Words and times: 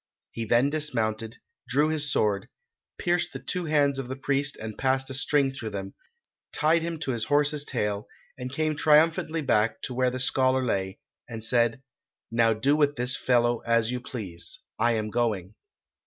He 0.31 0.45
then 0.45 0.71
dismounted, 0.71 1.37
drew 1.67 1.89
his 1.89 2.11
sword, 2.11 2.49
pierced 2.97 3.33
the 3.33 3.39
two 3.39 3.65
hands 3.65 3.99
of 3.99 4.07
the 4.07 4.15
priest 4.15 4.57
and 4.57 4.75
passed 4.75 5.11
a 5.11 5.13
string 5.13 5.51
through 5.51 5.69
them, 5.69 5.93
tied 6.51 6.81
him 6.81 6.97
to 7.01 7.11
his 7.11 7.25
horse's 7.25 7.63
tail, 7.63 8.07
and 8.35 8.51
came 8.51 8.75
triumphantly 8.75 9.41
back 9.43 9.79
to 9.83 9.93
where 9.93 10.09
the 10.09 10.19
scholar 10.19 10.65
lay, 10.65 10.97
and 11.29 11.43
said, 11.43 11.83
'Now 12.31 12.53
do 12.53 12.75
with 12.75 12.95
this 12.95 13.15
fellow 13.15 13.59
as 13.59 13.91
you 13.91 13.99
please. 13.99 14.61
I 14.79 14.93
am 14.93 15.11
going.' 15.11 15.53